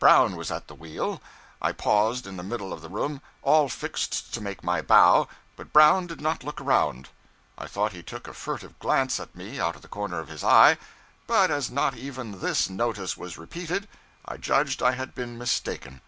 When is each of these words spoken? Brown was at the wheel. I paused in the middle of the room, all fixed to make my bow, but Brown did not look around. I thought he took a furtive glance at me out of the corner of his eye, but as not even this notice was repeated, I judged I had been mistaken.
Brown 0.00 0.34
was 0.34 0.50
at 0.50 0.66
the 0.66 0.74
wheel. 0.74 1.22
I 1.62 1.70
paused 1.70 2.26
in 2.26 2.36
the 2.36 2.42
middle 2.42 2.72
of 2.72 2.80
the 2.80 2.88
room, 2.88 3.22
all 3.42 3.68
fixed 3.68 4.34
to 4.34 4.40
make 4.40 4.64
my 4.64 4.82
bow, 4.82 5.28
but 5.54 5.72
Brown 5.72 6.08
did 6.08 6.20
not 6.20 6.42
look 6.42 6.60
around. 6.60 7.10
I 7.56 7.68
thought 7.68 7.92
he 7.92 8.02
took 8.02 8.26
a 8.26 8.34
furtive 8.34 8.76
glance 8.80 9.20
at 9.20 9.36
me 9.36 9.60
out 9.60 9.76
of 9.76 9.82
the 9.82 9.86
corner 9.86 10.18
of 10.18 10.26
his 10.26 10.42
eye, 10.42 10.78
but 11.28 11.52
as 11.52 11.70
not 11.70 11.96
even 11.96 12.40
this 12.40 12.68
notice 12.68 13.16
was 13.16 13.38
repeated, 13.38 13.86
I 14.24 14.36
judged 14.36 14.82
I 14.82 14.90
had 14.98 15.14
been 15.14 15.38
mistaken. 15.38 16.00